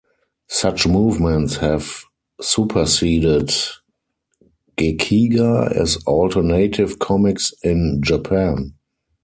[0.49, 2.05] Such movements have
[2.41, 3.51] superseded
[4.75, 8.73] gekiga as alternative comics in Japan.